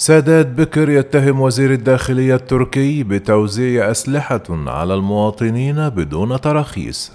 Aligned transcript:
سادات 0.00 0.46
بكر 0.46 0.90
يتهم 0.90 1.40
وزير 1.40 1.72
الداخلية 1.72 2.34
التركي 2.34 3.02
بتوزيع 3.02 3.90
أسلحة 3.90 4.42
على 4.50 4.94
المواطنين 4.94 5.88
بدون 5.88 6.40
تراخيص. 6.40 7.12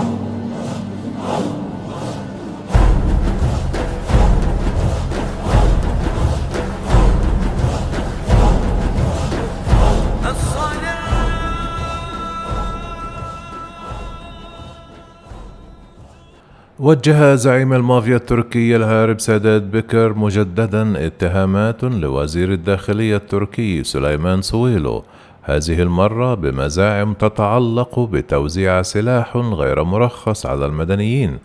وجه 16.79 17.35
زعيم 17.35 17.73
المافيا 17.73 18.15
التركي 18.15 18.75
الهارب 18.75 19.19
سادات 19.19 19.61
بكر 19.61 20.13
مجددا 20.13 21.05
اتهامات 21.05 21.83
لوزير 21.83 22.51
الداخلية 22.53 23.15
التركي 23.15 23.83
سليمان 23.83 24.41
سويلو. 24.41 25.03
هذه 25.41 25.81
المرة 25.81 26.33
بمزاعم 26.33 27.13
تتعلق 27.13 27.99
بتوزيع 27.99 28.81
سلاح 28.81 29.37
غير 29.37 29.83
مرخص 29.83 30.45
على 30.45 30.65
المدنيين. 30.65 31.37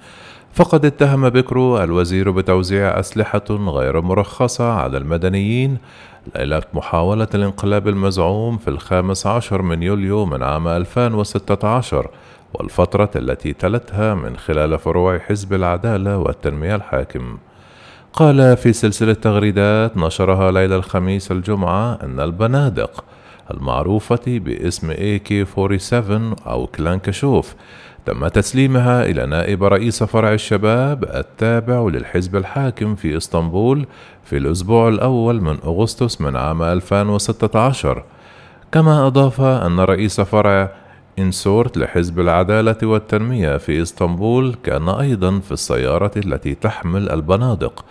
فقد 0.54 0.84
اتهم 0.84 1.28
بكر 1.28 1.84
الوزير 1.84 2.30
بتوزيع 2.30 3.00
أسلحة 3.00 3.44
غير 3.50 4.00
مرخصة 4.00 4.72
على 4.72 4.98
المدنيين 4.98 5.78
ليلة 6.36 6.62
محاولة 6.74 7.28
الانقلاب 7.34 7.88
المزعوم 7.88 8.58
في 8.58 8.68
الخامس 8.68 9.26
عشر 9.26 9.62
من 9.62 9.82
يوليو 9.82 10.26
من 10.26 10.42
عام 10.42 10.68
2016 10.68 12.10
والفترة 12.54 13.10
التي 13.16 13.52
تلتها 13.52 14.14
من 14.14 14.36
خلال 14.36 14.78
فروع 14.78 15.18
حزب 15.18 15.52
العدالة 15.54 16.18
والتنمية 16.18 16.74
الحاكم. 16.74 17.38
قال 18.12 18.56
في 18.56 18.72
سلسلة 18.72 19.12
تغريدات 19.12 19.96
نشرها 19.96 20.50
ليلة 20.52 20.76
الخميس 20.76 21.32
الجمعة 21.32 21.98
أن 22.02 22.20
البنادق 22.20 23.04
المعروفة 23.50 24.20
باسم 24.26 24.92
AK-47 24.92 26.46
أو 26.46 26.66
كلانكشوف 26.66 27.54
تم 28.06 28.28
تسليمها 28.28 29.04
إلى 29.04 29.26
نائب 29.26 29.64
رئيس 29.64 30.02
فرع 30.02 30.32
الشباب 30.32 31.04
التابع 31.04 31.88
للحزب 31.88 32.36
الحاكم 32.36 32.94
في 32.94 33.16
إسطنبول 33.16 33.86
في 34.24 34.36
الأسبوع 34.36 34.88
الأول 34.88 35.40
من 35.40 35.58
أغسطس 35.64 36.20
من 36.20 36.36
عام 36.36 36.62
2016 36.62 38.04
كما 38.72 39.06
أضاف 39.06 39.40
أن 39.40 39.80
رئيس 39.80 40.20
فرع 40.20 40.72
إنسورت 41.20 41.78
لحزب 41.78 42.20
العدالة 42.20 42.76
والتنمية 42.82 43.56
في 43.56 43.82
إسطنبول 43.82 44.54
كان 44.64 44.88
أيضا 44.88 45.38
في 45.38 45.52
السيارة 45.52 46.10
التي 46.16 46.54
تحمل 46.54 47.10
البنادق. 47.10 47.84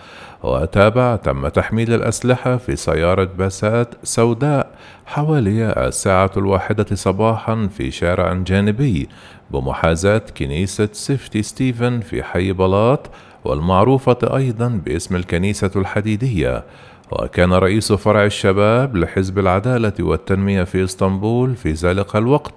وتابع 0.44 1.16
تم 1.16 1.48
تحميل 1.48 1.94
الأسلحة 1.94 2.58
في 2.58 2.76
سيارة 2.76 3.24
باسات 3.24 3.96
سوداء 4.04 4.72
حوالي 5.06 5.88
الساعة 5.88 6.32
الواحدة 6.38 6.96
صباحا 6.96 7.70
في 7.78 7.92
شارع 7.92 8.34
جانبي 8.34 9.10
بمحاذاة 9.52 10.22
كنيسة 10.38 10.90
سفيتي 10.92 11.44
ستيفان 11.44 12.00
في 12.00 12.24
حي 12.24 12.52
بلاط 12.52 13.10
والمعروفة 13.46 14.18
أيضا 14.24 14.82
باسم 14.86 15.16
الكنيسة 15.16 15.72
الحديدية. 15.76 16.64
وكان 17.12 17.54
رئيس 17.54 17.94
فرع 17.94 18.26
الشباب 18.26 18.98
لحزب 18.98 19.40
العدالة 19.40 19.94
والتنمية 20.00 20.64
في 20.64 20.84
إسطنبول 20.84 21.56
في 21.56 21.72
ذلك 21.72 22.16
الوقت 22.16 22.54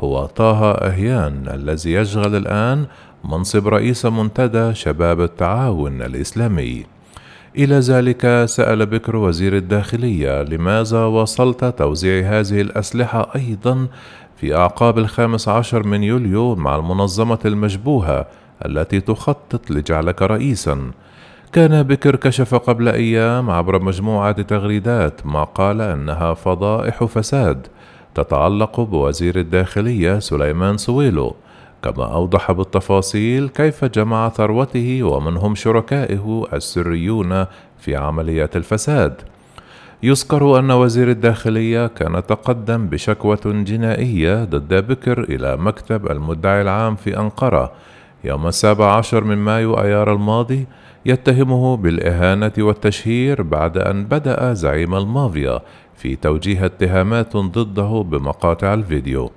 هو 0.00 0.26
طه 0.26 0.72
أيهان 0.72 1.48
الذي 1.48 1.92
يشغل 1.92 2.36
الآن 2.36 2.86
منصب 3.24 3.68
رئيس 3.68 4.06
منتدى 4.06 4.74
شباب 4.74 5.20
التعاون 5.20 6.02
الإسلامي. 6.02 6.86
إلى 7.56 7.74
ذلك 7.74 8.44
سأل 8.44 8.86
بكر 8.86 9.16
وزير 9.16 9.56
الداخلية 9.56 10.42
لماذا 10.42 11.04
وصلت 11.04 11.64
توزيع 11.64 12.40
هذه 12.40 12.60
الأسلحة 12.60 13.30
أيضا 13.36 13.86
في 14.36 14.54
أعقاب 14.56 14.98
الخامس 14.98 15.48
عشر 15.48 15.86
من 15.86 16.02
يوليو 16.02 16.54
مع 16.54 16.76
المنظمة 16.76 17.38
المشبوهة 17.44 18.26
التي 18.66 19.00
تخطط 19.00 19.70
لجعلك 19.70 20.22
رئيسا 20.22 20.90
كان 21.52 21.82
بكر 21.82 22.16
كشف 22.16 22.54
قبل 22.54 22.88
أيام 22.88 23.50
عبر 23.50 23.82
مجموعة 23.82 24.42
تغريدات 24.42 25.26
ما 25.26 25.44
قال 25.44 25.80
أنها 25.80 26.34
فضائح 26.34 27.04
فساد 27.04 27.66
تتعلق 28.14 28.80
بوزير 28.80 29.38
الداخلية 29.38 30.18
سليمان 30.18 30.76
سويلو. 30.76 31.36
كما 31.82 32.14
أوضح 32.14 32.52
بالتفاصيل 32.52 33.48
كيف 33.48 33.84
جمع 33.84 34.28
ثروته 34.28 35.02
ومن 35.02 35.36
هم 35.36 35.54
شركائه 35.54 36.46
السريون 36.52 37.46
في 37.78 37.96
عمليات 37.96 38.56
الفساد. 38.56 39.14
يذكر 40.02 40.58
أن 40.58 40.70
وزير 40.70 41.10
الداخلية 41.10 41.86
كان 41.86 42.26
تقدم 42.26 42.86
بشكوى 42.86 43.36
جنائية 43.44 44.44
ضد 44.44 44.74
بكر 44.74 45.22
إلى 45.22 45.56
مكتب 45.56 46.10
المدعي 46.10 46.62
العام 46.62 46.96
في 46.96 47.18
أنقرة 47.18 47.72
يوم 48.24 48.46
السابع 48.46 48.96
عشر 48.96 49.24
من 49.24 49.38
مايو 49.38 49.74
أيار 49.74 50.12
الماضي 50.12 50.66
يتهمه 51.06 51.76
بالإهانة 51.76 52.52
والتشهير 52.58 53.42
بعد 53.42 53.78
أن 53.78 54.04
بدأ 54.04 54.52
زعيم 54.52 54.94
المافيا 54.94 55.60
في 55.96 56.16
توجيه 56.16 56.66
اتهامات 56.66 57.36
ضده 57.36 58.04
بمقاطع 58.10 58.74
الفيديو. 58.74 59.30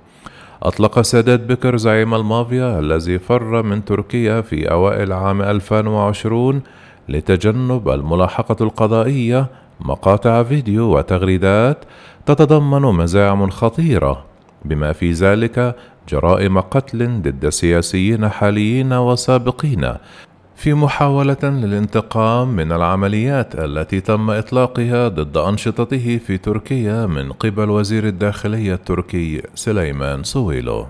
أطلق 0.62 1.00
سادات 1.00 1.40
بكر 1.40 1.76
زعيم 1.76 2.14
المافيا 2.14 2.78
الذي 2.78 3.18
فر 3.18 3.62
من 3.62 3.84
تركيا 3.84 4.40
في 4.40 4.70
أوائل 4.70 5.12
عام 5.12 5.42
2020 5.42 6.62
لتجنب 7.08 7.88
الملاحقة 7.88 8.56
القضائية 8.60 9.46
مقاطع 9.80 10.42
فيديو 10.42 10.98
وتغريدات 10.98 11.84
تتضمن 12.26 12.82
مزاعم 12.82 13.50
خطيرة 13.50 14.24
بما 14.64 14.92
في 14.92 15.12
ذلك 15.12 15.76
جرائم 16.08 16.60
قتل 16.60 17.22
ضد 17.22 17.48
سياسيين 17.48 18.28
حاليين 18.28 18.92
وسابقين 18.92 19.94
في 20.56 20.74
محاولة 20.74 21.42
للانتقام 21.42 22.56
من 22.56 22.72
العمليات 22.72 23.54
التي 23.54 24.00
تم 24.00 24.30
إطلاقها 24.30 25.08
ضد 25.08 25.36
أنشطته 25.36 26.20
في 26.26 26.38
تركيا 26.38 27.06
من 27.06 27.32
قبل 27.32 27.70
وزير 27.70 28.06
الداخلية 28.06 28.74
التركي 28.74 29.42
سليمان 29.54 30.22
سويلو. 30.22 30.86